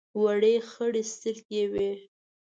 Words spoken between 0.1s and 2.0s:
وړې خړې سترګې یې وې.